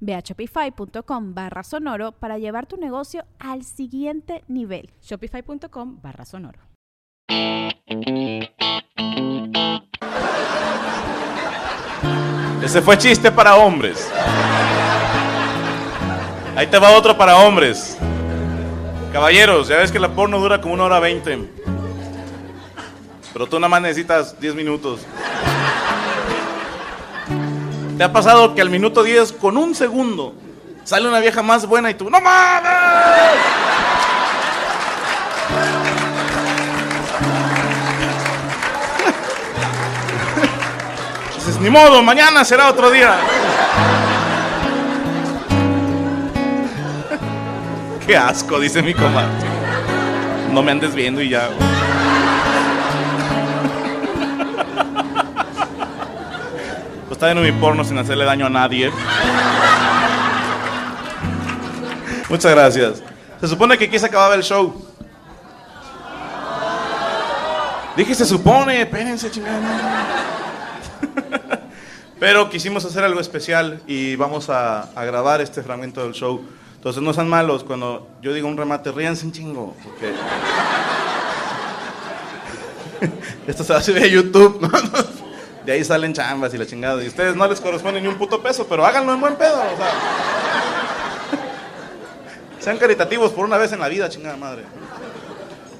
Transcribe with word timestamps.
Ve 0.00 0.14
a 0.14 0.20
shopify.com 0.20 1.34
barra 1.34 1.62
sonoro 1.62 2.12
para 2.12 2.38
llevar 2.38 2.66
tu 2.66 2.76
negocio 2.76 3.24
al 3.38 3.64
siguiente 3.64 4.44
nivel. 4.48 4.90
Shopify.com 5.02 6.00
barra 6.02 6.24
sonoro. 6.24 6.60
Ese 12.62 12.82
fue 12.82 12.98
chiste 12.98 13.32
para 13.32 13.56
hombres. 13.56 14.10
Ahí 16.54 16.66
te 16.66 16.78
va 16.78 16.90
otro 16.90 17.16
para 17.16 17.36
hombres. 17.38 17.96
Caballeros, 19.12 19.68
ya 19.68 19.76
ves 19.78 19.90
que 19.90 19.98
la 19.98 20.08
porno 20.08 20.38
dura 20.38 20.60
como 20.60 20.74
una 20.74 20.84
hora 20.84 21.00
veinte. 21.00 21.38
Pero 23.32 23.46
tú 23.46 23.58
nada 23.58 23.68
más 23.68 23.80
necesitas 23.80 24.38
10 24.40 24.54
minutos. 24.54 25.06
¿Te 27.98 28.04
ha 28.04 28.12
pasado 28.12 28.54
que 28.54 28.62
al 28.62 28.70
minuto 28.70 29.02
10, 29.02 29.32
con 29.32 29.56
un 29.56 29.74
segundo, 29.74 30.32
sale 30.84 31.08
una 31.08 31.18
vieja 31.18 31.42
más 31.42 31.66
buena 31.66 31.90
y 31.90 31.94
tú, 31.94 32.08
¡No 32.08 32.20
mames! 32.20 32.70
Dices, 41.34 41.58
ni 41.58 41.70
modo, 41.70 42.00
mañana 42.04 42.44
será 42.44 42.70
otro 42.70 42.88
día. 42.92 43.16
Qué 48.06 48.16
asco, 48.16 48.60
dice 48.60 48.80
mi 48.80 48.94
comadre. 48.94 49.26
No 50.52 50.62
me 50.62 50.70
andes 50.70 50.94
viendo 50.94 51.20
y 51.20 51.30
ya. 51.30 51.48
Está 57.18 57.26
viendo 57.26 57.42
mi 57.42 57.50
porno 57.50 57.82
sin 57.82 57.98
hacerle 57.98 58.24
daño 58.24 58.46
a 58.46 58.48
nadie. 58.48 58.92
Muchas 62.28 62.52
gracias. 62.52 63.02
Se 63.40 63.48
supone 63.48 63.76
que 63.76 63.86
aquí 63.86 63.98
se 63.98 64.06
acababa 64.06 64.36
el 64.36 64.44
show. 64.44 64.86
Dije, 67.96 68.14
se 68.14 68.24
supone, 68.24 68.82
espérense, 68.82 69.32
chingada. 69.32 70.14
Pero 72.20 72.48
quisimos 72.50 72.84
hacer 72.84 73.02
algo 73.02 73.18
especial 73.18 73.82
y 73.88 74.14
vamos 74.14 74.48
a, 74.48 74.88
grabar 74.94 75.40
este 75.40 75.64
fragmento 75.64 76.04
del 76.04 76.12
show. 76.12 76.40
Entonces 76.76 77.02
no 77.02 77.12
sean 77.12 77.28
malos 77.28 77.64
cuando 77.64 78.06
yo 78.22 78.32
digo 78.32 78.46
un 78.46 78.56
remate, 78.56 78.92
ríanse 78.92 79.26
un 79.26 79.32
chingo. 79.32 79.74
Esto 83.48 83.64
se 83.64 83.72
va 83.72 83.80
a 83.80 83.82
subir 83.82 84.04
a 84.04 84.06
YouTube. 84.06 84.70
De 85.68 85.74
ahí 85.74 85.84
salen 85.84 86.14
chambas 86.14 86.54
y 86.54 86.56
la 86.56 86.64
chingada. 86.64 87.04
Y 87.04 87.08
ustedes 87.08 87.36
no 87.36 87.46
les 87.46 87.60
corresponde 87.60 88.00
ni 88.00 88.08
un 88.08 88.14
puto 88.14 88.42
peso, 88.42 88.66
pero 88.66 88.86
háganlo 88.86 89.12
en 89.12 89.20
buen 89.20 89.36
pedo. 89.36 89.52
O 89.52 89.76
sea. 89.76 89.92
Sean 92.58 92.78
caritativos 92.78 93.32
por 93.32 93.44
una 93.44 93.58
vez 93.58 93.70
en 93.72 93.80
la 93.80 93.88
vida, 93.88 94.08
chingada 94.08 94.38
madre. 94.38 94.62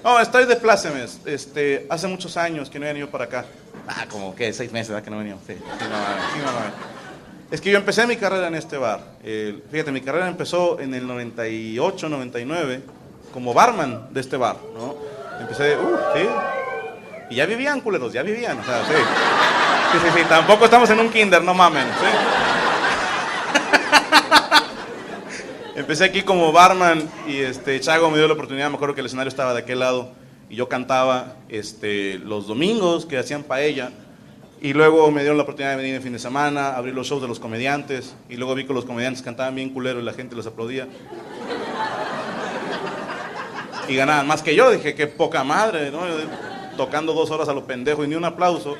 No, 0.04 0.20
estoy 0.20 0.44
de 0.44 0.56
plácemes. 0.56 1.20
Este, 1.24 1.86
hace 1.88 2.06
muchos 2.06 2.36
años 2.36 2.68
que 2.68 2.78
no 2.78 2.84
he 2.84 2.88
venido 2.88 3.08
para 3.08 3.24
acá. 3.24 3.46
Ah, 3.88 4.04
como 4.10 4.34
que 4.34 4.52
seis 4.52 4.70
meses, 4.72 4.90
¿verdad? 4.90 5.04
Que 5.04 5.10
no 5.10 5.16
he 5.16 5.20
venido. 5.20 5.38
Sí, 5.46 5.54
sí, 5.54 5.62
no, 5.64 5.78
sí, 5.78 6.40
no, 6.44 7.50
es 7.50 7.58
que 7.62 7.70
yo 7.70 7.78
empecé 7.78 8.06
mi 8.06 8.16
carrera 8.16 8.48
en 8.48 8.56
este 8.56 8.76
bar. 8.76 9.00
Eh, 9.24 9.62
fíjate, 9.70 9.90
mi 9.90 10.02
carrera 10.02 10.28
empezó 10.28 10.78
en 10.80 10.92
el 10.92 11.06
98, 11.06 12.10
99, 12.10 12.82
como 13.32 13.54
barman 13.54 14.12
de 14.12 14.20
este 14.20 14.36
bar, 14.36 14.56
¿no? 14.74 14.96
Empecé, 15.40 15.78
uh, 15.78 15.96
sí. 16.14 16.28
Y 17.30 17.36
ya 17.36 17.46
vivían, 17.46 17.80
culeros, 17.80 18.12
ya 18.12 18.22
vivían, 18.22 18.58
o 18.58 18.64
sea, 18.64 18.84
sí. 18.84 19.37
Sí, 19.92 19.98
sí, 20.04 20.08
sí, 20.18 20.24
tampoco 20.28 20.66
estamos 20.66 20.90
en 20.90 21.00
un 21.00 21.08
kinder, 21.10 21.42
no 21.42 21.54
mamen. 21.54 21.86
Empecé 25.74 26.04
aquí 26.04 26.22
como 26.22 26.52
barman 26.52 27.08
y 27.26 27.36
este, 27.36 27.80
Chago 27.80 28.10
me 28.10 28.18
dio 28.18 28.26
la 28.26 28.34
oportunidad, 28.34 28.68
me 28.68 28.74
acuerdo 28.74 28.94
que 28.94 29.00
el 29.00 29.06
escenario 29.06 29.28
estaba 29.28 29.54
de 29.54 29.60
aquel 29.60 29.78
lado 29.78 30.10
y 30.50 30.56
yo 30.56 30.68
cantaba 30.68 31.36
este, 31.48 32.18
los 32.18 32.46
domingos 32.46 33.06
que 33.06 33.16
hacían 33.16 33.44
paella 33.44 33.92
y 34.60 34.74
luego 34.74 35.10
me 35.10 35.20
dieron 35.20 35.38
la 35.38 35.44
oportunidad 35.44 35.70
de 35.70 35.76
venir 35.76 35.94
el 35.94 36.02
fin 36.02 36.12
de 36.12 36.18
semana, 36.18 36.76
abrir 36.76 36.94
los 36.94 37.06
shows 37.06 37.22
de 37.22 37.28
los 37.28 37.40
comediantes 37.40 38.14
y 38.28 38.36
luego 38.36 38.54
vi 38.54 38.66
que 38.66 38.74
los 38.74 38.84
comediantes 38.84 39.22
cantaban 39.22 39.54
bien 39.54 39.70
culero 39.70 40.00
y 40.00 40.02
la 40.02 40.12
gente 40.12 40.36
los 40.36 40.46
aplaudía. 40.46 40.86
Y 43.88 43.96
ganaban 43.96 44.26
más 44.26 44.42
que 44.42 44.54
yo, 44.54 44.70
dije, 44.70 44.94
qué 44.94 45.06
poca 45.06 45.44
madre, 45.44 45.90
¿no? 45.90 46.00
Tocando 46.76 47.14
dos 47.14 47.30
horas 47.30 47.48
a 47.48 47.54
lo 47.54 47.64
pendejo 47.64 48.04
y 48.04 48.08
ni 48.08 48.16
un 48.16 48.24
aplauso. 48.26 48.76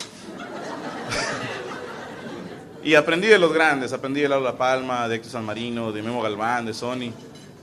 Y 2.89 2.95
aprendí 2.95 3.29
de 3.29 3.39
los 3.39 3.53
grandes, 3.53 3.93
aprendí 3.93 4.23
de 4.23 4.31
Lalo 4.31 4.43
La 4.43 4.57
Palma, 4.57 5.09
de 5.09 5.17
Héctor 5.17 5.33
San 5.33 5.45
Marino, 5.45 5.93
de 5.93 6.03
Memo 6.03 6.23
Galván, 6.23 6.65
de 6.65 6.73
Sony. 6.73 7.13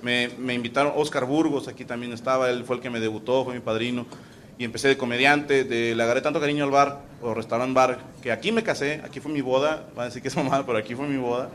Me, 0.03 0.29
me 0.37 0.53
invitaron, 0.53 0.93
Oscar 0.95 1.25
Burgos, 1.25 1.67
aquí 1.67 1.83
también 1.83 2.13
estaba, 2.13 2.51
él 2.51 2.63
fue 2.63 2.75
el 2.75 2.81
que 2.83 2.91
me 2.91 2.99
debutó, 2.99 3.43
fue 3.43 3.55
mi 3.55 3.59
padrino 3.59 4.05
y 4.59 4.65
empecé 4.65 4.87
de 4.87 4.97
comediante, 4.97 5.63
de, 5.63 5.95
le 5.95 6.03
agarré 6.03 6.21
tanto 6.21 6.39
cariño 6.39 6.63
al 6.63 6.69
bar, 6.69 7.01
o 7.23 7.33
restaurant 7.33 7.73
bar, 7.73 7.97
que 8.21 8.31
aquí 8.31 8.51
me 8.51 8.61
casé, 8.61 9.01
aquí 9.03 9.19
fue 9.19 9.31
mi 9.31 9.41
boda, 9.41 9.87
van 9.95 10.03
a 10.03 10.05
decir 10.09 10.21
que 10.21 10.27
es 10.27 10.35
mamada, 10.35 10.63
pero 10.63 10.77
aquí 10.77 10.93
fue 10.93 11.07
mi 11.07 11.17
boda. 11.17 11.49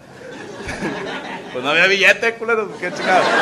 pues 1.53 1.63
no 1.63 1.71
había 1.71 1.87
billete, 1.87 2.35
culeros, 2.35 2.71
qué 2.81 2.93
chingado. 2.93 3.23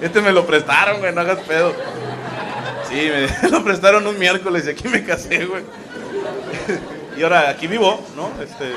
Este, 0.00 0.22
me 0.22 0.32
lo 0.32 0.46
prestaron, 0.46 1.00
güey, 1.00 1.14
no 1.14 1.20
hagas 1.20 1.40
pedo. 1.40 1.74
Sí, 2.88 2.94
me 2.94 3.48
lo 3.50 3.62
prestaron 3.62 4.06
un 4.06 4.18
miércoles 4.18 4.64
y 4.66 4.70
aquí 4.70 4.88
me 4.88 5.04
casé, 5.04 5.44
güey. 5.44 5.62
Y 7.20 7.22
ahora 7.22 7.50
aquí 7.50 7.66
vivo, 7.66 8.02
¿no? 8.16 8.30
Este, 8.42 8.70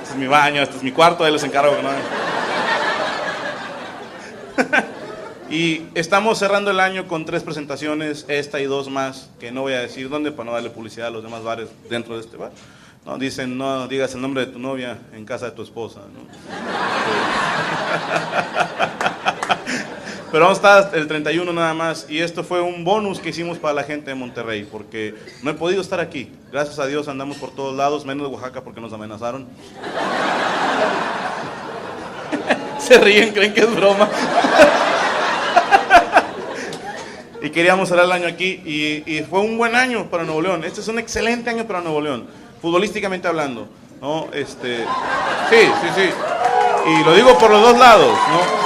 este 0.00 0.10
es 0.10 0.16
mi 0.16 0.26
baño, 0.26 0.62
este 0.62 0.78
es 0.78 0.82
mi 0.82 0.90
cuarto, 0.90 1.22
ahí 1.22 1.30
les 1.30 1.44
encargo, 1.44 1.76
¿no? 1.82 1.90
y 5.54 5.82
estamos 5.94 6.38
cerrando 6.38 6.70
el 6.70 6.80
año 6.80 7.06
con 7.06 7.26
tres 7.26 7.42
presentaciones, 7.42 8.24
esta 8.28 8.58
y 8.58 8.64
dos 8.64 8.88
más, 8.88 9.28
que 9.38 9.52
no 9.52 9.60
voy 9.60 9.74
a 9.74 9.80
decir 9.80 10.08
dónde 10.08 10.32
para 10.32 10.46
no 10.46 10.52
darle 10.54 10.70
publicidad 10.70 11.08
a 11.08 11.10
los 11.10 11.22
demás 11.22 11.42
bares 11.42 11.68
dentro 11.90 12.14
de 12.14 12.22
este 12.22 12.38
bar. 12.38 12.52
No, 13.04 13.18
dicen, 13.18 13.58
no 13.58 13.86
digas 13.86 14.14
el 14.14 14.22
nombre 14.22 14.46
de 14.46 14.52
tu 14.52 14.58
novia 14.58 14.96
en 15.12 15.26
casa 15.26 15.44
de 15.44 15.52
tu 15.52 15.62
esposa. 15.62 16.00
¿no? 16.00 16.20
Pero 20.32 20.44
vamos 20.44 20.64
a 20.64 20.78
estar 20.78 20.96
el 20.96 21.08
31 21.08 21.52
nada 21.52 21.74
más. 21.74 22.06
Y 22.08 22.20
esto 22.20 22.44
fue 22.44 22.60
un 22.60 22.84
bonus 22.84 23.18
que 23.18 23.30
hicimos 23.30 23.58
para 23.58 23.74
la 23.74 23.82
gente 23.82 24.10
de 24.10 24.14
Monterrey, 24.14 24.64
porque 24.70 25.16
no 25.42 25.50
he 25.50 25.54
podido 25.54 25.80
estar 25.80 25.98
aquí. 25.98 26.30
Gracias 26.52 26.78
a 26.78 26.86
Dios 26.86 27.08
andamos 27.08 27.38
por 27.38 27.50
todos 27.50 27.76
lados, 27.76 28.04
menos 28.04 28.28
de 28.28 28.34
Oaxaca 28.34 28.62
porque 28.62 28.80
nos 28.80 28.92
amenazaron. 28.92 29.48
Se 32.78 32.96
ríen, 32.98 33.32
creen 33.32 33.52
que 33.52 33.60
es 33.60 33.74
broma. 33.74 34.08
y 37.42 37.50
queríamos 37.50 37.88
cerrar 37.88 38.04
el 38.04 38.12
año 38.12 38.28
aquí 38.28 38.62
y, 38.64 39.02
y, 39.06 39.24
fue 39.24 39.40
un 39.40 39.58
buen 39.58 39.74
año 39.74 40.08
para 40.10 40.22
Nuevo 40.22 40.42
León. 40.42 40.62
Este 40.64 40.80
es 40.80 40.86
un 40.88 41.00
excelente 41.00 41.50
año 41.50 41.66
para 41.66 41.80
Nuevo 41.80 42.00
León, 42.00 42.28
futbolísticamente 42.62 43.26
hablando. 43.26 43.66
¿no? 44.00 44.28
Este, 44.32 44.84
sí, 45.50 45.72
sí, 45.82 45.88
sí. 45.96 46.08
Y 46.86 47.02
lo 47.04 47.14
digo 47.14 47.36
por 47.36 47.50
los 47.50 47.62
dos 47.62 47.76
lados. 47.78 48.16
¿no? 48.30 48.59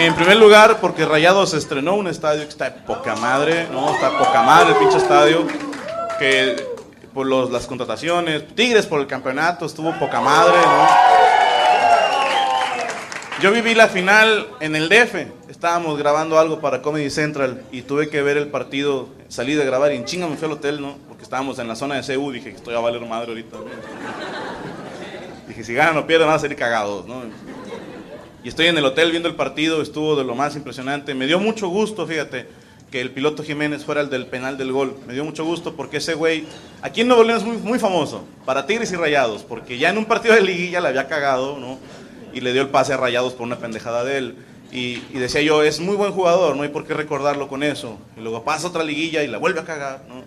En 0.00 0.14
primer 0.14 0.38
lugar, 0.38 0.78
porque 0.80 1.04
Rayados 1.04 1.52
estrenó 1.52 1.94
un 1.94 2.08
estadio 2.08 2.44
que 2.44 2.48
está 2.48 2.70
de 2.70 2.80
poca 2.80 3.14
madre, 3.16 3.68
¿no? 3.70 3.92
Está 3.92 4.16
poca 4.16 4.42
madre 4.42 4.72
el 4.72 4.78
pinche 4.78 4.96
estadio. 4.96 5.46
Que 6.18 6.56
por 7.12 7.26
los, 7.26 7.50
las 7.50 7.66
contrataciones, 7.66 8.48
Tigres 8.54 8.86
por 8.86 8.98
el 9.00 9.06
campeonato, 9.06 9.66
estuvo 9.66 9.92
poca 9.98 10.22
madre, 10.22 10.56
¿no? 10.56 10.86
Yo 13.42 13.52
viví 13.52 13.74
la 13.74 13.88
final 13.88 14.48
en 14.60 14.74
el 14.74 14.88
DF. 14.88 15.50
Estábamos 15.50 15.98
grabando 15.98 16.38
algo 16.38 16.62
para 16.62 16.80
Comedy 16.80 17.10
Central 17.10 17.62
y 17.70 17.82
tuve 17.82 18.08
que 18.08 18.22
ver 18.22 18.38
el 18.38 18.48
partido. 18.48 19.10
Salí 19.28 19.54
de 19.54 19.66
grabar 19.66 19.92
y 19.92 19.96
en 19.96 20.06
chinga 20.06 20.26
me 20.26 20.36
fui 20.38 20.46
al 20.46 20.52
hotel, 20.52 20.80
¿no? 20.80 20.96
Porque 21.08 21.24
estábamos 21.24 21.58
en 21.58 21.68
la 21.68 21.76
zona 21.76 22.00
de 22.00 22.14
CU. 22.14 22.32
Dije 22.32 22.48
que 22.48 22.56
estoy 22.56 22.74
a 22.74 22.78
valer 22.78 23.02
madre 23.02 23.28
ahorita. 23.28 23.58
Dije, 25.46 25.62
si 25.62 25.74
ganan 25.74 25.98
o 25.98 26.06
pierden 26.06 26.26
van 26.26 26.36
a 26.36 26.38
salir 26.38 26.56
cagados, 26.56 27.06
¿no? 27.06 27.22
Y 28.42 28.48
estoy 28.48 28.66
en 28.66 28.78
el 28.78 28.84
hotel 28.84 29.10
viendo 29.10 29.28
el 29.28 29.34
partido. 29.34 29.82
Estuvo 29.82 30.16
de 30.16 30.24
lo 30.24 30.34
más 30.34 30.56
impresionante. 30.56 31.14
Me 31.14 31.26
dio 31.26 31.38
mucho 31.38 31.68
gusto, 31.68 32.06
fíjate, 32.06 32.46
que 32.90 33.00
el 33.00 33.10
piloto 33.10 33.42
Jiménez 33.42 33.84
fuera 33.84 34.00
el 34.00 34.10
del 34.10 34.26
penal 34.26 34.56
del 34.58 34.72
gol. 34.72 34.96
Me 35.06 35.14
dio 35.14 35.24
mucho 35.24 35.44
gusto 35.44 35.74
porque 35.76 35.98
ese 35.98 36.14
güey, 36.14 36.44
aquí 36.82 37.02
en 37.02 37.08
Nuevo 37.08 37.22
León 37.22 37.38
es 37.38 37.62
muy, 37.62 37.78
famoso, 37.78 38.24
para 38.44 38.66
Tigres 38.66 38.90
y 38.92 38.96
Rayados, 38.96 39.42
porque 39.42 39.78
ya 39.78 39.90
en 39.90 39.98
un 39.98 40.06
partido 40.06 40.34
de 40.34 40.40
liguilla 40.40 40.80
le 40.80 40.88
había 40.88 41.06
cagado, 41.06 41.58
¿no? 41.58 41.78
y 42.32 42.40
le 42.40 42.52
dio 42.52 42.62
el 42.62 42.68
pase 42.68 42.92
a 42.92 42.96
Rayados 42.96 43.32
por 43.34 43.42
una 43.46 43.58
pendejada 43.58 44.04
de 44.04 44.18
él. 44.18 44.36
Y, 44.72 45.00
decía 45.18 45.42
yo, 45.42 45.64
es 45.64 45.80
muy 45.80 45.96
buen 45.96 46.12
jugador, 46.12 46.54
no 46.54 46.62
hay 46.62 46.68
por 46.68 46.86
qué 46.86 46.94
recordarlo 46.94 47.48
con 47.48 47.62
eso. 47.62 47.98
Y 48.16 48.20
luego 48.20 48.44
pasa 48.44 48.68
otra 48.68 48.84
liguilla 48.84 49.22
y 49.22 49.26
la 49.26 49.38
vuelve 49.38 49.60
a 49.60 49.64
cagar, 49.64 50.02
¿no? 50.08 50.22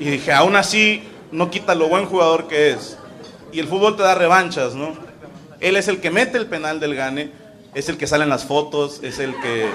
Y 0.00 0.10
dije, 0.10 0.32
aún 0.32 0.56
así, 0.56 1.02
no 1.32 1.50
quita 1.50 1.74
lo 1.74 1.88
buen 1.88 2.06
jugador 2.06 2.48
que 2.48 2.70
es. 2.70 2.96
Y 3.52 3.60
el 3.60 3.68
fútbol 3.68 3.96
te 3.96 4.02
da 4.02 4.14
revanchas, 4.14 4.74
¿no? 4.74 4.94
Él 5.60 5.76
es 5.76 5.88
el 5.88 6.00
que 6.00 6.10
mete 6.10 6.38
el 6.38 6.46
penal 6.46 6.80
del 6.80 6.94
gane, 6.94 7.32
es 7.74 7.88
el 7.88 7.96
que 7.96 8.06
sale 8.06 8.24
en 8.24 8.30
las 8.30 8.44
fotos, 8.44 9.00
es 9.02 9.18
el 9.18 9.34
que... 9.40 9.68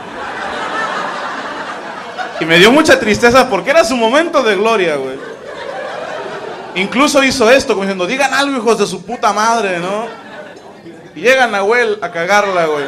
Y 2.40 2.46
me 2.46 2.58
dio 2.58 2.72
mucha 2.72 3.00
tristeza 3.00 3.50
porque 3.50 3.72
era 3.72 3.84
su 3.84 3.96
momento 3.96 4.44
de 4.44 4.56
gloria, 4.56 4.96
güey. 4.96 5.18
Incluso 6.76 7.24
hizo 7.24 7.50
esto, 7.50 7.74
como 7.74 7.84
diciendo, 7.84 8.08
digan 8.08 8.34
algo, 8.34 8.58
hijos 8.58 8.80
de 8.80 8.88
su 8.88 9.06
puta 9.06 9.32
madre, 9.32 9.80
¿no? 9.80 10.08
Y 11.16 11.22
llega 11.22 11.48
Nahuel 11.48 12.00
a 12.02 12.12
cagarla, 12.12 12.66
güey. 12.66 12.86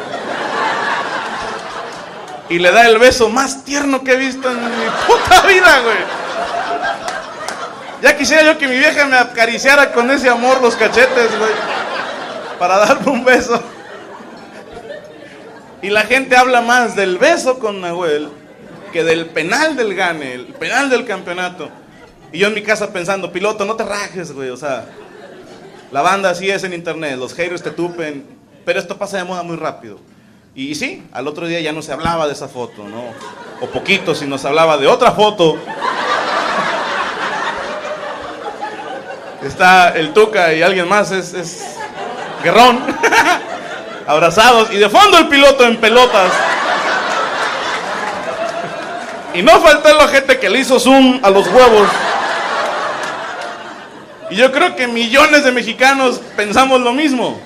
Y 2.48 2.58
le 2.58 2.70
da 2.70 2.86
el 2.86 2.98
beso 2.98 3.28
más 3.28 3.64
tierno 3.64 4.02
que 4.02 4.12
he 4.12 4.16
visto 4.16 4.50
en 4.50 4.56
mi 4.56 4.86
puta 5.06 5.46
vida, 5.46 5.80
güey. 5.80 6.25
Ya 8.02 8.16
quisiera 8.16 8.44
yo 8.44 8.58
que 8.58 8.68
mi 8.68 8.76
vieja 8.76 9.06
me 9.06 9.16
acariciara 9.16 9.92
con 9.92 10.10
ese 10.10 10.28
amor 10.28 10.60
los 10.60 10.76
cachetes, 10.76 11.38
güey. 11.38 11.52
Para 12.58 12.78
darme 12.78 13.10
un 13.10 13.24
beso. 13.24 13.62
Y 15.82 15.90
la 15.90 16.02
gente 16.02 16.36
habla 16.36 16.60
más 16.60 16.96
del 16.96 17.18
beso 17.18 17.58
con 17.58 17.80
Nahuel 17.80 18.30
que 18.92 19.04
del 19.04 19.26
penal 19.26 19.76
del 19.76 19.94
gane, 19.94 20.32
el 20.32 20.46
penal 20.46 20.88
del 20.88 21.04
campeonato. 21.04 21.68
Y 22.32 22.38
yo 22.38 22.48
en 22.48 22.54
mi 22.54 22.62
casa 22.62 22.92
pensando, 22.92 23.30
piloto, 23.30 23.64
no 23.64 23.76
te 23.76 23.84
rajes, 23.84 24.32
güey. 24.32 24.48
O 24.48 24.56
sea, 24.56 24.86
la 25.92 26.02
banda 26.02 26.30
así 26.30 26.50
es 26.50 26.64
en 26.64 26.72
internet, 26.72 27.16
los 27.18 27.34
haters 27.34 27.62
te 27.62 27.70
tupen, 27.70 28.24
pero 28.64 28.78
esto 28.78 28.96
pasa 28.96 29.18
de 29.18 29.24
moda 29.24 29.42
muy 29.42 29.56
rápido. 29.56 29.98
Y, 30.54 30.74
sí, 30.74 31.04
al 31.12 31.28
otro 31.28 31.46
día 31.46 31.60
ya 31.60 31.72
no 31.72 31.82
se 31.82 31.92
hablaba 31.92 32.26
de 32.26 32.32
esa 32.32 32.48
foto, 32.48 32.88
¿no? 32.88 33.04
O 33.60 33.66
poquito, 33.66 34.14
si 34.14 34.26
nos 34.26 34.44
hablaba 34.46 34.78
de 34.78 34.86
otra 34.86 35.12
foto. 35.12 35.58
Está 39.42 39.90
el 39.90 40.12
Tuca 40.12 40.52
y 40.52 40.62
alguien 40.62 40.88
más, 40.88 41.10
es, 41.10 41.34
es 41.34 41.64
Guerrón. 42.42 42.80
Abrazados. 44.06 44.72
Y 44.72 44.76
de 44.76 44.88
fondo 44.88 45.18
el 45.18 45.28
piloto 45.28 45.64
en 45.64 45.76
pelotas. 45.78 46.32
Y 49.34 49.42
no 49.42 49.60
faltó 49.60 49.92
la 49.94 50.08
gente 50.08 50.38
que 50.38 50.48
le 50.48 50.60
hizo 50.60 50.78
zoom 50.78 51.20
a 51.22 51.30
los 51.30 51.46
huevos. 51.48 51.88
Y 54.30 54.36
yo 54.36 54.50
creo 54.50 54.74
que 54.74 54.86
millones 54.86 55.44
de 55.44 55.52
mexicanos 55.52 56.20
pensamos 56.36 56.80
lo 56.80 56.92
mismo. 56.92 57.38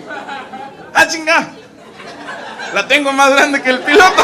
¡Ah, 0.95 1.07
chinga! 1.07 1.49
La 2.75 2.87
tengo 2.87 3.13
más 3.13 3.31
grande 3.33 3.61
que 3.61 3.71
el 3.71 3.81
piloto. 3.81 4.23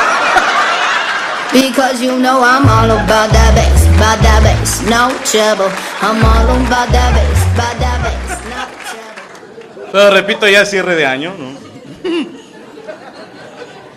Because 1.53 2.01
you 2.01 2.13
know 2.17 2.43
I'm 2.43 2.69
all 2.69 2.91
about 2.91 3.31
that 3.33 3.86
bass, 3.99 4.83
no 4.83 5.09
trouble. 5.25 5.71
I'm 6.03 6.23
all 6.25 6.49
about 6.67 6.91
that 6.93 7.13
no 7.57 8.67
trouble. 8.85 9.93
Pero 9.93 10.11
repito, 10.11 10.49
ya 10.49 10.65
cierre 10.65 10.95
de 10.95 11.07
año, 11.07 11.35
¿no? 11.39 11.67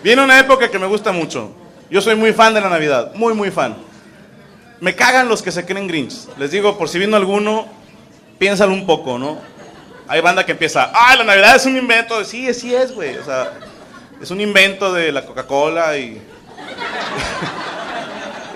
Viene 0.02 0.22
una 0.22 0.38
época 0.38 0.70
que 0.70 0.78
me 0.78 0.86
gusta 0.86 1.12
mucho. 1.12 1.52
Yo 1.90 2.00
soy 2.00 2.14
muy 2.14 2.32
fan 2.32 2.54
de 2.54 2.60
la 2.60 2.70
Navidad, 2.70 3.12
muy, 3.14 3.34
muy 3.34 3.50
fan. 3.50 3.76
Me 4.80 4.94
cagan 4.94 5.28
los 5.28 5.42
que 5.42 5.50
se 5.50 5.66
creen 5.66 5.86
Grinch. 5.86 6.26
Les 6.38 6.50
digo, 6.50 6.78
por 6.78 6.88
si 6.88 6.98
vino 6.98 7.16
alguno, 7.16 7.66
piénsalo 8.38 8.72
un 8.72 8.86
poco, 8.86 9.18
¿no? 9.18 9.38
Hay 10.08 10.20
banda 10.22 10.46
que 10.46 10.52
empieza, 10.52 10.90
ah, 10.94 11.14
la 11.16 11.24
Navidad 11.24 11.56
es 11.56 11.66
un 11.66 11.76
invento. 11.76 12.24
Sí, 12.24 12.52
sí 12.54 12.74
es, 12.74 12.94
güey. 12.94 13.18
O 13.18 13.24
sea, 13.24 13.52
es 14.22 14.30
un 14.30 14.40
invento 14.40 14.92
de 14.92 15.12
la 15.12 15.26
Coca-Cola 15.26 15.98
y, 15.98 16.20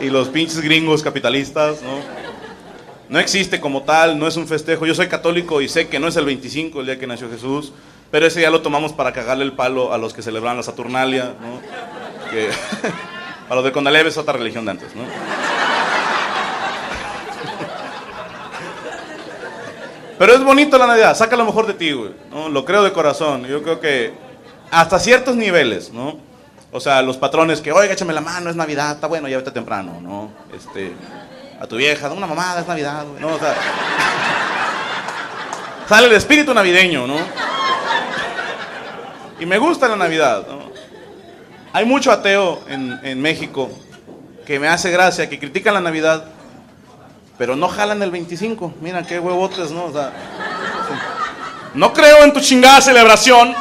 y 0.05 0.11
los 0.11 0.29
pinches 0.29 0.61
gringos 0.61 1.03
capitalistas, 1.03 1.83
¿no? 1.83 1.99
No 3.09 3.19
existe 3.19 3.61
como 3.61 3.83
tal, 3.83 4.19
no 4.19 4.27
es 4.27 4.37
un 4.37 4.47
festejo. 4.47 4.87
Yo 4.87 4.95
soy 4.95 5.09
católico 5.09 5.61
y 5.61 5.69
sé 5.69 5.89
que 5.89 5.99
no 5.99 6.09
es 6.09 6.17
el 6.17 6.25
25, 6.25 6.81
el 6.81 6.87
día 6.87 6.99
que 6.99 7.07
nació 7.07 7.31
Jesús, 7.31 7.73
pero 8.11 8.27
ese 8.27 8.41
día 8.41 8.51
lo 8.51 8.61
tomamos 8.63 8.93
para 8.93 9.13
cagarle 9.13 9.45
el 9.45 9.53
palo 9.53 9.93
a 9.93 9.99
los 9.99 10.13
que 10.13 10.23
celebran 10.23 10.57
la 10.57 10.63
Saturnalia, 10.63 11.35
¿no? 11.41 11.61
Que 12.31 12.51
a 13.49 13.55
los 13.55 13.65
de 13.65 13.73
Condaleve 13.73 14.09
es 14.09 14.17
otra 14.19 14.35
religión 14.35 14.65
de 14.65 14.73
antes, 14.73 14.95
¿no? 14.95 15.03
Pero 20.19 20.35
es 20.35 20.45
bonito 20.45 20.79
la 20.79 20.87
Navidad, 20.87 21.17
saca 21.17 21.37
lo 21.37 21.45
mejor 21.45 21.67
de 21.67 21.75
ti, 21.75 21.93
güey. 21.93 22.13
¿no? 22.31 22.49
Lo 22.49 22.65
creo 22.65 22.85
de 22.85 22.93
corazón. 22.93 23.47
Yo 23.47 23.63
creo 23.65 23.81
que 23.81 24.13
hasta 24.71 25.01
ciertos 25.01 25.35
niveles, 25.35 25.93
¿no? 25.93 26.19
O 26.77 26.81
sea, 26.81 27.03
los 27.03 27.17
patrones 27.17 27.61
que, 27.61 27.71
oiga, 27.71 27.93
échame 27.93 28.13
la 28.13 28.21
mano, 28.21 28.51
es 28.51 28.57
Navidad, 28.57 28.97
está 28.97 29.07
bueno, 29.07 29.29
ya 29.29 29.37
vete 29.37 29.53
temprano, 29.53 30.01
¿no? 30.03 30.33
Este, 30.53 30.93
a 31.61 31.69
tu 31.69 31.77
vieja, 31.77 32.11
una 32.11 32.27
mamada, 32.27 32.63
es 32.63 32.67
Navidad. 32.67 33.05
¿no? 33.21 33.29
O 33.29 33.39
sea, 33.39 33.55
sale 35.89 36.09
el 36.09 36.15
espíritu 36.15 36.53
navideño, 36.53 37.07
¿no? 37.07 37.15
Y 39.39 39.47
me 39.47 39.57
gusta 39.59 39.87
la 39.87 39.95
Navidad, 39.95 40.49
¿no? 40.49 40.65
Hay 41.73 41.85
mucho 41.85 42.11
ateo 42.11 42.65
en, 42.67 42.99
en 43.05 43.23
México 43.23 43.71
que 44.45 44.59
me 44.59 44.67
hace 44.67 44.91
gracia, 44.91 45.29
que 45.29 45.39
critican 45.39 45.75
la 45.75 45.81
Navidad 45.81 46.25
pero 47.39 47.57
no 47.57 47.69
jalan 47.69 48.03
el 48.03 48.11
25. 48.11 48.75
Mira 48.81 49.03
qué 49.03 49.21
huevotes, 49.21 49.71
¿no? 49.71 49.85
O 49.85 49.93
sea, 49.93 50.13
no 51.75 51.93
creo 51.93 52.25
en 52.25 52.33
tu 52.33 52.41
chingada 52.41 52.81
celebración, 52.81 53.55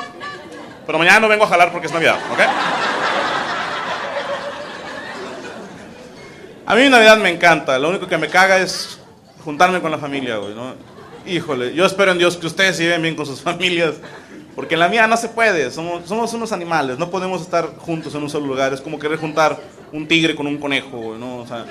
pero 0.85 0.97
mañana 0.97 1.19
no 1.19 1.27
vengo 1.27 1.43
a 1.43 1.47
jalar 1.47 1.71
porque 1.71 1.87
es 1.87 1.93
Navidad, 1.93 2.17
¿ok? 2.31 2.39
A 6.65 6.75
mí 6.75 6.87
Navidad 6.87 7.17
me 7.17 7.29
encanta, 7.29 7.77
lo 7.77 7.89
único 7.89 8.07
que 8.07 8.17
me 8.17 8.29
caga 8.29 8.57
es 8.57 8.97
juntarme 9.43 9.81
con 9.81 9.91
la 9.91 9.97
familia, 9.97 10.37
güey, 10.37 10.55
¿no? 10.55 10.75
Híjole, 11.25 11.73
yo 11.73 11.85
espero 11.85 12.13
en 12.13 12.17
Dios 12.17 12.37
que 12.37 12.47
ustedes 12.47 12.77
se 12.77 12.83
lleven 12.83 13.01
bien 13.01 13.15
con 13.15 13.25
sus 13.25 13.41
familias, 13.41 13.95
porque 14.55 14.75
en 14.75 14.79
la 14.79 14.87
mía 14.87 15.05
no 15.05 15.17
se 15.17 15.27
puede, 15.27 15.71
somos, 15.71 16.07
somos 16.07 16.33
unos 16.33 16.53
animales, 16.53 16.97
no 16.97 17.09
podemos 17.09 17.41
estar 17.41 17.65
juntos 17.79 18.15
en 18.15 18.23
un 18.23 18.29
solo 18.29 18.47
lugar, 18.47 18.73
es 18.73 18.79
como 18.79 18.97
querer 18.97 19.17
juntar 19.17 19.59
un 19.91 20.07
tigre 20.07 20.35
con 20.35 20.47
un 20.47 20.57
conejo, 20.57 21.15
¿no? 21.19 21.39
O 21.39 21.47
sea, 21.47 21.65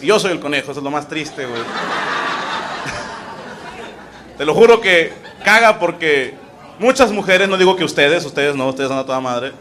yo 0.00 0.20
soy 0.20 0.32
el 0.32 0.40
conejo, 0.40 0.70
eso 0.70 0.80
es 0.80 0.84
lo 0.84 0.90
más 0.90 1.08
triste, 1.08 1.44
güey. 1.44 1.62
Te 4.38 4.44
lo 4.44 4.54
juro 4.54 4.80
que 4.80 5.12
caga 5.44 5.80
porque 5.80 6.34
muchas 6.78 7.10
mujeres, 7.10 7.48
no 7.48 7.56
digo 7.56 7.74
que 7.74 7.82
ustedes, 7.82 8.24
ustedes 8.24 8.54
no, 8.54 8.68
ustedes 8.68 8.88
son 8.88 8.98
a 8.98 9.04
toda 9.04 9.20
madre. 9.20 9.52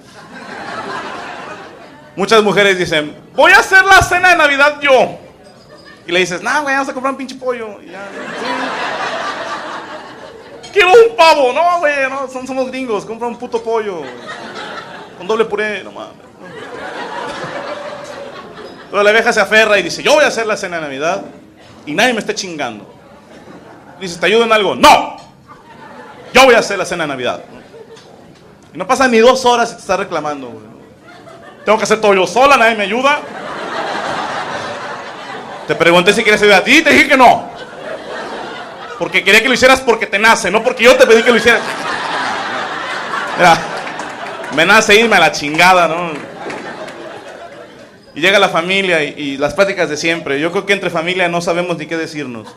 Muchas 2.15 2.41
mujeres 2.43 2.77
dicen, 2.77 3.15
voy 3.33 3.51
a 3.51 3.59
hacer 3.59 3.83
la 3.83 4.01
cena 4.01 4.29
de 4.29 4.37
Navidad 4.37 4.79
yo. 4.81 5.17
Y 6.07 6.11
le 6.11 6.19
dices, 6.19 6.41
nah, 6.41 6.61
güey, 6.61 6.73
vamos 6.75 6.89
a 6.89 6.93
comprar 6.93 7.11
un 7.11 7.17
pinche 7.17 7.35
pollo. 7.35 7.81
Y 7.81 7.91
ya, 7.91 8.07
Quiero 10.71 10.89
un 10.89 11.15
pavo, 11.15 11.53
no, 11.53 11.79
güey, 11.79 11.93
no, 12.09 12.27
somos 12.27 12.67
gringos, 12.67 13.05
compra 13.05 13.27
un 13.27 13.37
puto 13.37 13.61
pollo. 13.63 14.01
Con 15.17 15.27
doble 15.27 15.45
puré, 15.45 15.83
no 15.83 15.91
mames. 15.91 16.15
Pero 18.91 19.03
la 19.03 19.11
vieja 19.11 19.33
se 19.33 19.41
aferra 19.41 19.77
y 19.79 19.83
dice, 19.83 20.03
yo 20.03 20.13
voy 20.13 20.23
a 20.23 20.27
hacer 20.27 20.45
la 20.45 20.55
cena 20.55 20.77
de 20.77 20.83
Navidad 20.83 21.23
y 21.85 21.93
nadie 21.93 22.13
me 22.13 22.19
esté 22.19 22.35
chingando. 22.35 22.93
Dice, 23.99 24.19
¿te 24.19 24.25
ayudo 24.25 24.43
en 24.43 24.53
algo? 24.53 24.75
No. 24.75 25.17
Yo 26.33 26.45
voy 26.45 26.55
a 26.55 26.59
hacer 26.59 26.77
la 26.77 26.85
cena 26.85 27.03
de 27.03 27.09
Navidad. 27.09 27.41
Y 28.73 28.77
no 28.77 28.85
pasa 28.85 29.07
ni 29.07 29.19
dos 29.19 29.45
horas 29.45 29.71
y 29.71 29.75
te 29.75 29.81
está 29.81 29.97
reclamando. 29.97 30.74
Tengo 31.65 31.79
que 31.79 31.83
hacer 31.83 31.99
todo 31.99 32.13
yo 32.13 32.27
sola, 32.27 32.57
nadie 32.57 32.75
me 32.75 32.83
ayuda. 32.83 33.19
Te 35.67 35.73
pregunté 35.73 36.13
si 36.13 36.21
quieres 36.21 36.41
ayudar 36.41 36.61
a 36.61 36.63
ti 36.63 36.77
y 36.77 36.81
te 36.83 36.91
dije 36.91 37.07
que 37.07 37.17
no. 37.17 37.49
Porque 38.99 39.23
quería 39.23 39.41
que 39.41 39.47
lo 39.47 39.55
hicieras 39.55 39.81
porque 39.81 40.05
te 40.05 40.19
nace, 40.19 40.51
no 40.51 40.63
porque 40.63 40.83
yo 40.83 40.95
te 40.95 41.07
pedí 41.07 41.23
que 41.23 41.31
lo 41.31 41.37
hicieras. 41.37 41.61
Mira, 43.37 43.57
me 44.55 44.65
nace 44.65 44.95
irme 44.95 45.15
a 45.15 45.19
la 45.19 45.31
chingada, 45.31 45.87
¿no? 45.87 46.11
Y 48.13 48.21
llega 48.21 48.39
la 48.39 48.49
familia 48.49 49.03
y, 49.03 49.37
las 49.37 49.55
pláticas 49.55 49.89
de 49.89 49.97
siempre. 49.97 50.39
Yo 50.39 50.51
creo 50.51 50.65
que 50.65 50.73
entre 50.73 50.89
familia 50.89 51.27
no 51.27 51.41
sabemos 51.41 51.77
ni 51.77 51.87
qué 51.87 51.97
decirnos. 51.97 52.47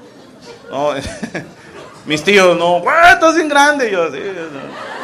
Mis 2.06 2.22
tíos, 2.22 2.56
no, 2.56 2.80
güey, 2.80 2.94
estás 3.12 3.34
bien 3.34 3.48
grande. 3.48 3.88
Y 3.88 3.92
yo, 3.92 4.12
sí, 4.12 4.18
no. 4.18 4.97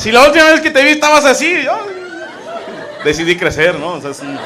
Si 0.00 0.10
la 0.10 0.24
última 0.24 0.46
vez 0.46 0.62
que 0.62 0.70
te 0.70 0.82
vi 0.82 0.92
estabas 0.92 1.26
así, 1.26 1.62
yo 1.62 1.78
decidí 3.04 3.36
crecer, 3.36 3.78
¿no? 3.78 3.92
O 3.92 4.00
sea, 4.00 4.12
es 4.12 4.20
un 4.20 4.38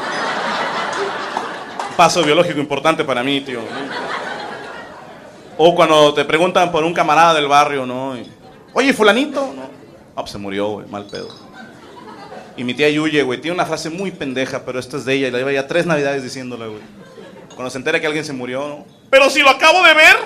paso 1.97 2.25
biológico 2.25 2.59
importante 2.59 3.05
para 3.05 3.23
mí, 3.23 3.41
tío. 3.41 3.61
O 5.57 5.73
cuando 5.77 6.13
te 6.13 6.25
preguntan 6.25 6.73
por 6.73 6.83
un 6.83 6.93
camarada 6.93 7.35
del 7.35 7.47
barrio, 7.47 7.87
¿no? 7.87 8.17
Y, 8.17 8.29
Oye, 8.73 8.93
fulanito, 8.93 9.53
¿no? 9.55 9.71
Ah, 10.17 10.23
pues 10.23 10.33
se 10.33 10.39
murió, 10.39 10.71
güey, 10.71 10.89
mal 10.89 11.07
pedo. 11.07 11.29
Y 12.57 12.65
mi 12.65 12.75
tía 12.75 12.91
Yuye, 12.91 13.23
güey, 13.23 13.41
tiene 13.41 13.55
una 13.55 13.65
frase 13.65 13.91
muy 13.91 14.11
pendeja, 14.11 14.65
pero 14.65 14.81
esta 14.81 14.97
es 14.97 15.05
de 15.05 15.15
ella, 15.15 15.29
y 15.29 15.31
la 15.31 15.39
lleva 15.39 15.53
ya 15.53 15.69
tres 15.69 15.87
navidades 15.87 16.25
diciéndole, 16.25 16.67
güey. 16.67 16.83
Cuando 17.55 17.71
se 17.71 17.79
entera 17.79 18.01
que 18.01 18.09
alguien 18.09 18.25
se 18.25 18.33
murió, 18.33 18.67
¿no? 18.67 18.87
Pero 19.09 19.31
si 19.31 19.39
lo 19.39 19.51
acabo 19.51 19.85
de 19.85 19.95
ver. 19.95 20.17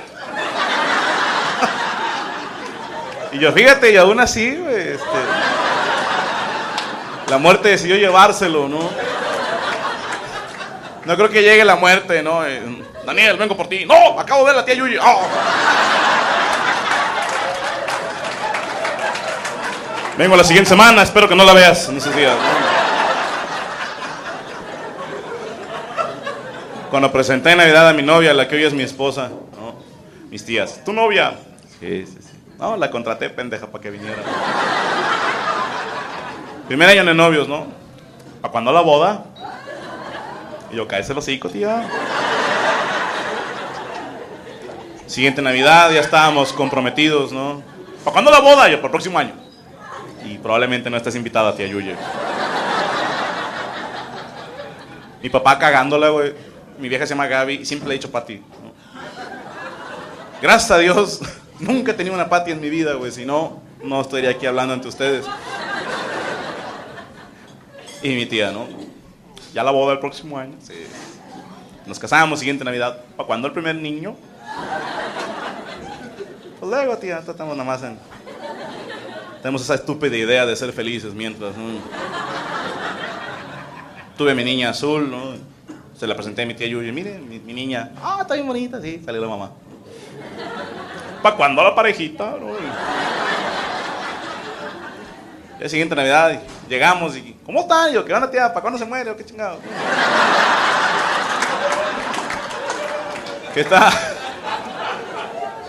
Y 3.33 3.39
yo, 3.39 3.53
fíjate, 3.53 3.93
y 3.93 3.97
aún 3.97 4.21
así, 4.21 4.49
este, 4.49 5.19
la 7.29 7.39
muerte 7.39 7.69
decidió 7.69 7.97
llevárselo, 7.97 8.69
¿no? 8.69 8.91
No 11.05 11.17
creo 11.17 11.29
que 11.31 11.43
llegue 11.43 11.65
la 11.65 11.77
muerte, 11.77 12.23
¿no? 12.23 12.47
Eh, 12.47 12.61
Daniel, 13.07 13.37
vengo 13.39 13.57
por 13.57 13.69
ti. 13.69 13.87
No, 13.87 14.21
acabo 14.21 14.41
de 14.41 14.47
ver 14.47 14.55
a 14.55 14.59
la 14.59 14.65
tía 14.65 14.75
Yuyi. 14.75 14.99
Oh. 14.99 15.27
Vengo 20.19 20.37
la 20.37 20.45
siguiente 20.45 20.69
semana, 20.69 21.03
espero 21.03 21.29
que 21.29 21.37
no 21.37 21.45
la 21.45 21.53
veas 21.55 21.89
en 21.89 21.97
esos 21.97 22.15
días. 22.15 22.35
Cuando 26.91 27.13
presenté 27.13 27.53
en 27.53 27.59
Navidad 27.59 27.89
a 27.89 27.93
mi 27.93 28.03
novia, 28.03 28.35
la 28.35 28.49
que 28.49 28.57
hoy 28.57 28.65
es 28.65 28.73
mi 28.73 28.83
esposa, 28.83 29.29
¿no? 29.29 29.77
mis 30.31 30.45
tías, 30.45 30.83
¿tu 30.85 30.93
novia? 30.93 31.35
Sí, 31.79 32.05
sí, 32.07 32.19
sí. 32.21 32.38
No, 32.59 32.77
la 32.77 32.91
contraté, 32.91 33.31
pendeja, 33.31 33.67
para 33.69 33.83
que 33.83 33.91
viniera. 33.91 34.23
Primer 36.67 36.89
año 36.89 37.05
de 37.05 37.15
novios, 37.15 37.49
¿no? 37.49 37.67
¿Para 38.41 38.53
cuándo 38.53 38.73
la 38.73 38.81
boda? 38.81 39.25
Y 40.73 40.77
yo, 40.77 40.89
cállese 40.89 41.15
los 41.15 41.25
hocico, 41.25 41.49
tía. 41.49 41.89
Siguiente 45.07 45.41
Navidad, 45.41 45.91
ya 45.93 46.01
estábamos 46.01 46.53
comprometidos, 46.53 47.33
¿no? 47.33 47.63
¿Para 48.05 48.13
cuándo 48.13 48.31
la 48.31 48.41
boda? 48.41 48.69
Yo, 48.69 48.77
para 48.77 48.87
el 48.87 48.91
próximo 48.91 49.19
año. 49.19 49.33
Y 50.25 50.37
probablemente 50.39 50.91
no 50.91 50.97
estés 50.97 51.15
invitada, 51.15 51.55
tía 51.55 51.67
Yuye. 51.67 51.97
Mi 55.23 55.31
papá 55.31 55.59
cagándola, 55.59 56.09
güey. 56.11 56.35
Mi 56.79 56.89
vieja 56.89 57.07
se 57.07 57.11
llama 57.11 57.27
Gaby 57.27 57.55
y 57.55 57.67
siempre 57.67 57.89
le 57.89 57.95
he 57.95 57.99
dicho 57.99 58.11
Pati. 58.11 58.37
¿no? 58.37 58.73
Gracias 60.41 60.71
a 60.71 60.79
Dios, 60.79 61.21
nunca 61.61 61.93
he 61.93 61.95
tenido 61.95 62.15
una 62.15 62.29
Pati 62.29 62.51
en 62.51 62.61
mi 62.61 62.71
vida, 62.71 62.95
güey. 62.95 63.13
Si 63.13 63.25
no, 63.25 63.61
no 63.83 64.01
estaría 64.01 64.31
aquí 64.31 64.47
hablando 64.47 64.75
ante 64.75 64.89
ustedes. 64.89 65.27
Y 68.03 68.11
mi 68.11 68.27
tía, 68.27 68.53
¿no? 68.53 68.67
Ya 69.53 69.65
la 69.65 69.71
boda 69.71 69.93
el 69.93 69.99
próximo 69.99 70.39
año. 70.39 70.55
Sí. 70.61 70.75
Nos 71.87 71.99
casamos, 71.99 72.39
siguiente 72.39 72.65
Navidad. 72.65 73.03
¿Para 73.17 73.27
cuándo 73.27 73.49
el 73.49 73.53
primer 73.53 73.75
niño? 73.75 74.15
Pues 76.61 76.71
luego, 76.71 76.97
tía, 76.99 77.19
estamos 77.19 77.57
nada 77.57 77.65
más 77.65 77.83
en... 77.83 77.99
Tenemos 79.43 79.63
esa 79.63 79.75
estúpida 79.75 80.17
idea 80.17 80.47
de 80.47 80.55
ser 80.57 80.73
felices 80.73 81.15
mientras... 81.15 81.55
Tuve 84.17 84.35
mi 84.35 84.45
niña 84.45 84.71
azul, 84.71 85.11
¿no? 85.11 85.35
Se 85.97 86.07
la 86.07 86.15
presenté 86.15 86.43
a 86.43 86.47
mi 86.47 86.55
tía 86.55 86.67
Yuyi. 86.67 86.93
Mire, 86.93 87.19
mi, 87.19 87.39
mi 87.39 87.53
niña. 87.53 87.93
Ah, 88.03 88.19
está 88.21 88.35
bien 88.35 88.47
bonita, 88.47 88.81
sí. 88.81 89.01
Salió 89.05 89.21
la 89.21 89.29
mamá. 89.29 89.53
¿Para 91.29 91.37
cuándo 91.37 91.63
la 91.63 91.75
parejita? 91.75 92.37
No? 92.41 92.57
La 95.61 95.69
siguiente 95.69 95.95
Navidad 95.95 96.41
llegamos 96.71 97.19
y 97.19 97.37
¿cómo 97.45 97.61
están? 97.61 97.93
Yo, 97.93 98.03
¿qué 98.03 98.15
onda 98.15 98.31
tía? 98.31 98.49
¿Para 98.49 98.63
cuándo 98.63 98.79
se 98.79 98.87
muere? 98.87 99.15
¿Qué 99.15 99.27
chingado? 99.27 99.59
¿Qué 103.53 103.61
está? 103.61 103.91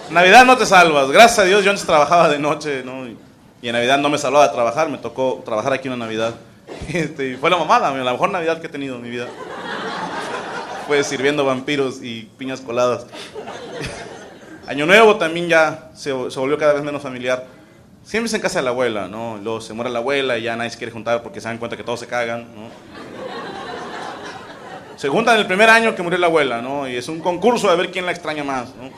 Navidad 0.09 0.45
no 0.45 0.55
te 0.55 0.65
salvas. 0.65 1.11
Gracias 1.11 1.39
a 1.39 1.43
Dios 1.43 1.65
yo 1.65 1.71
antes 1.71 1.85
trabajaba 1.85 2.29
de 2.29 2.39
noche, 2.39 2.81
¿no? 2.85 3.05
Y, 3.05 3.17
y 3.61 3.67
en 3.67 3.73
Navidad 3.73 3.97
no 3.97 4.07
me 4.07 4.17
salvaba 4.17 4.47
de 4.47 4.53
trabajar, 4.53 4.87
me 4.87 4.97
tocó 4.97 5.41
trabajar 5.43 5.73
aquí 5.73 5.89
una 5.89 5.97
Navidad. 5.97 6.35
Este, 6.93 7.31
y 7.31 7.35
fue 7.35 7.49
la 7.49 7.57
mamada, 7.57 7.91
la 7.91 8.11
mejor 8.13 8.31
Navidad 8.31 8.61
que 8.61 8.67
he 8.67 8.69
tenido 8.69 8.95
en 8.95 9.01
mi 9.01 9.09
vida. 9.09 9.27
Fue 10.87 11.03
sirviendo 11.03 11.43
vampiros 11.43 12.01
y 12.01 12.29
piñas 12.37 12.61
coladas. 12.61 13.05
Año 14.69 14.85
Nuevo 14.85 15.15
también 15.15 15.49
ya 15.49 15.89
se, 15.95 16.11
volvió 16.11 16.55
cada 16.55 16.73
vez 16.73 16.83
menos 16.83 17.01
familiar. 17.01 17.43
Siempre 18.03 18.27
es 18.27 18.33
en 18.35 18.41
casa 18.41 18.59
de 18.59 18.65
la 18.65 18.69
abuela, 18.69 19.07
¿no? 19.07 19.39
Luego 19.41 19.61
se 19.61 19.73
muere 19.73 19.89
la 19.89 19.97
abuela 19.97 20.37
y 20.37 20.43
ya 20.43 20.55
nadie 20.55 20.69
se 20.69 20.77
quiere 20.77 20.93
juntar 20.93 21.23
porque 21.23 21.41
se 21.41 21.47
dan 21.47 21.57
cuenta 21.57 21.75
que 21.75 21.83
todos 21.83 21.99
se 21.99 22.05
cagan, 22.05 22.41
¿no? 22.53 22.69
Se 24.95 25.09
juntan 25.09 25.39
el 25.39 25.47
primer 25.47 25.71
año 25.71 25.95
que 25.95 26.03
murió 26.03 26.19
la 26.19 26.27
abuela, 26.27 26.61
¿no? 26.61 26.87
Y 26.87 26.95
es 26.97 27.07
un 27.07 27.19
concurso 27.19 27.67
de 27.67 27.77
ver 27.77 27.89
quién 27.89 28.05
la 28.05 28.11
extraña 28.11 28.43
más, 28.43 28.67
¿no? 28.75 28.91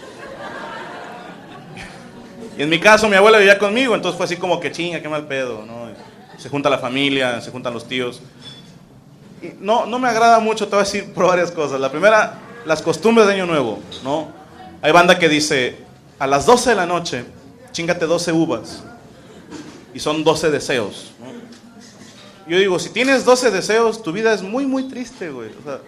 Y 2.58 2.64
en 2.64 2.68
mi 2.70 2.78
caso, 2.78 3.08
mi 3.08 3.16
abuela 3.16 3.38
vivía 3.38 3.58
conmigo, 3.58 3.96
entonces 3.96 4.18
fue 4.18 4.26
así 4.26 4.36
como 4.36 4.60
que 4.60 4.74
chinga, 4.74 5.02
qué 5.02 5.08
mal 5.08 5.26
pedo, 5.26 5.64
¿no? 5.66 5.90
Se 6.38 6.50
junta 6.50 6.70
la 6.70 6.80
familia, 6.80 7.40
se 7.40 7.50
juntan 7.50 7.74
los 7.74 7.88
tíos. 7.88 8.22
No, 9.62 9.86
no 9.86 10.00
me 10.00 10.10
agrada 10.10 10.40
mucho, 10.40 10.66
te 10.66 10.72
voy 10.72 10.82
a 10.82 10.84
decir 10.84 11.14
por 11.14 11.28
varias 11.28 11.50
cosas. 11.50 11.80
La 11.80 11.90
primera, 11.90 12.40
las 12.66 12.82
costumbres 12.82 13.26
de 13.26 13.36
Año 13.36 13.46
Nuevo, 13.46 13.80
¿no? 14.04 14.41
Hay 14.82 14.92
banda 14.92 15.20
que 15.20 15.30
dice, 15.30 15.78
a 16.18 16.26
las 16.26 16.46
12 16.46 16.72
de 16.72 16.76
la 16.76 16.86
noche, 16.88 17.26
chingate 17.72 18.06
12 18.06 18.32
uvas. 18.32 18.84
Y 19.94 20.00
son 20.00 20.24
12 20.24 20.50
deseos. 20.50 21.12
Yo 22.48 22.58
digo, 22.58 22.80
si 22.80 22.90
tienes 22.90 23.24
12 23.24 23.52
deseos, 23.52 24.02
tu 24.02 24.12
vida 24.12 24.34
es 24.34 24.42
muy, 24.42 24.66
muy 24.66 24.84
triste, 24.88 25.30
güey. 25.30 25.50
O 25.50 25.64
sea, 25.64 25.80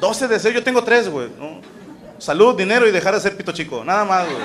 12 0.00 0.28
deseos, 0.28 0.54
yo 0.54 0.64
tengo 0.64 0.82
3, 0.82 1.08
güey, 1.08 1.28
¿no? 1.38 1.60
Salud, 2.18 2.56
dinero 2.56 2.88
y 2.88 2.90
dejar 2.90 3.14
de 3.14 3.20
ser 3.20 3.36
pito 3.36 3.52
chico, 3.52 3.84
nada 3.84 4.04
más, 4.04 4.24
güey. 4.24 4.38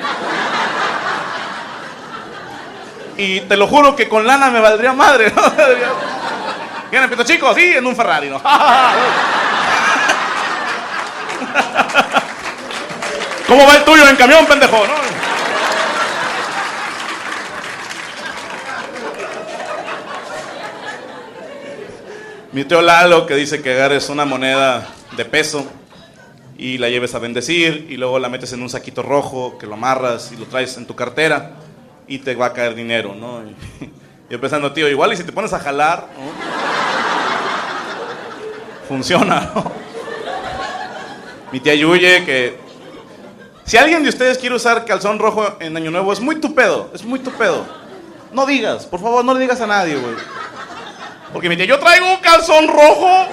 Y 3.17 3.41
te 3.41 3.57
lo 3.57 3.67
juro 3.67 3.95
que 3.95 4.07
con 4.07 4.25
lana 4.25 4.51
me 4.51 4.60
valdría 4.60 4.93
madre, 4.93 5.31
¿no? 5.36 5.41
¿Viene 6.91 7.07
pito 7.07 7.24
chico? 7.24 7.53
Sí, 7.55 7.74
en 7.75 7.86
un 7.86 7.95
Ferrari, 7.95 8.29
¿no? 8.29 8.41
¿Cómo 13.51 13.67
va 13.67 13.75
el 13.75 13.84
tuyo 13.84 14.08
en 14.08 14.15
camión, 14.15 14.46
pendejo? 14.46 14.81
Mi 22.53 22.63
tío 22.63 22.81
Lalo 22.81 23.25
que 23.25 23.36
dice 23.36 23.62
que 23.62 23.74
agarres 23.74 24.08
una 24.08 24.24
moneda 24.24 24.88
de 25.17 25.25
peso 25.25 25.70
y 26.58 26.77
la 26.77 26.88
lleves 26.88 27.13
a 27.13 27.20
bendecir 27.20 27.88
y 27.89 27.98
luego 27.98 28.20
la 28.20 28.29
metes 28.29 28.53
en 28.53 28.62
un 28.62 28.70
saquito 28.70 29.03
rojo 29.03 29.58
que 29.58 29.67
lo 29.67 29.74
amarras 29.74 30.31
y 30.31 30.38
lo 30.38 30.46
traes 30.46 30.77
en 30.77 30.86
tu 30.86 30.96
cartera 30.96 31.51
y 32.08 32.20
te 32.20 32.36
va 32.36 32.46
a 32.46 32.53
caer 32.53 32.74
dinero, 32.74 33.13
¿no? 33.13 33.43
Y 34.29 34.31
yo 34.31 34.39
pensando, 34.39 34.72
tío, 34.72 34.88
igual 34.88 35.12
y 35.12 35.17
si 35.17 35.25
te 35.25 35.34
pones 35.34 35.51
a 35.51 35.60
jalar, 35.60 36.08
¿no? 36.17 36.31
Funciona, 38.88 39.51
¿no? 39.53 39.70
Mi 41.51 41.60
tía 41.60 41.75
Yuye 41.75 42.24
que... 42.24 42.70
Si 43.71 43.77
alguien 43.77 44.03
de 44.03 44.09
ustedes 44.09 44.37
quiere 44.37 44.53
usar 44.53 44.83
calzón 44.83 45.17
rojo 45.17 45.55
en 45.61 45.77
Año 45.77 45.91
Nuevo, 45.91 46.11
es 46.11 46.19
muy 46.19 46.41
tu 46.41 46.53
pedo, 46.53 46.91
es 46.93 47.05
muy 47.05 47.19
tu 47.19 47.31
pedo. 47.31 47.65
No 48.33 48.45
digas, 48.45 48.85
por 48.85 48.99
favor, 48.99 49.23
no 49.23 49.33
le 49.33 49.39
digas 49.39 49.61
a 49.61 49.65
nadie, 49.65 49.95
güey. 49.95 50.13
Porque 51.31 51.47
mi 51.47 51.55
tía, 51.55 51.63
yo 51.63 51.79
traigo 51.79 52.11
un 52.11 52.17
calzón 52.17 52.67
rojo 52.67 53.27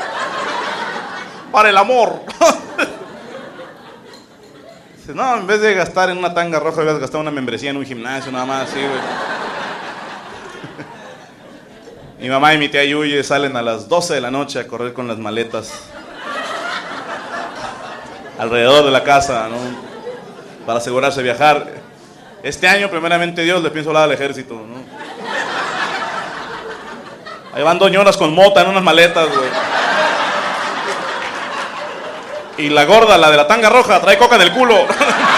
para 1.50 1.70
el 1.70 1.76
amor. 1.76 2.20
Dice, 4.96 5.12
no, 5.12 5.38
en 5.38 5.46
vez 5.48 5.60
de 5.60 5.74
gastar 5.74 6.08
en 6.08 6.18
una 6.18 6.32
tanga 6.32 6.60
roja, 6.60 6.82
debes 6.82 7.00
gastar 7.00 7.20
una 7.20 7.32
membresía 7.32 7.70
en 7.70 7.78
un 7.78 7.84
gimnasio, 7.84 8.30
nada 8.30 8.46
más 8.46 8.70
así, 8.70 8.78
güey. 8.78 9.00
Mi 12.20 12.28
mamá 12.28 12.54
y 12.54 12.58
mi 12.58 12.68
tía 12.68 12.84
Yuye 12.84 13.24
salen 13.24 13.56
a 13.56 13.62
las 13.62 13.88
12 13.88 14.14
de 14.14 14.20
la 14.20 14.30
noche 14.30 14.60
a 14.60 14.68
correr 14.68 14.92
con 14.92 15.08
las 15.08 15.18
maletas 15.18 15.72
alrededor 18.38 18.84
de 18.84 18.92
la 18.92 19.02
casa, 19.02 19.48
¿no? 19.48 19.97
Para 20.68 20.80
asegurarse 20.80 21.20
de 21.20 21.22
viajar. 21.22 21.66
Este 22.42 22.68
año, 22.68 22.90
primeramente 22.90 23.40
Dios, 23.40 23.62
le 23.62 23.70
pienso 23.70 23.88
hablar 23.88 24.02
al 24.02 24.12
ejército, 24.12 24.52
¿no? 24.52 24.84
Ahí 27.54 27.62
van 27.62 27.78
doñonas 27.78 28.18
con 28.18 28.34
mota 28.34 28.60
en 28.60 28.68
unas 28.68 28.82
maletas, 28.82 29.30
güey. 29.34 29.48
Y 32.58 32.68
la 32.68 32.84
gorda, 32.84 33.16
la 33.16 33.30
de 33.30 33.38
la 33.38 33.46
tanga 33.46 33.70
roja, 33.70 33.98
trae 33.98 34.18
coca 34.18 34.36
en 34.36 34.42
el 34.42 34.52
culo. 34.52 34.74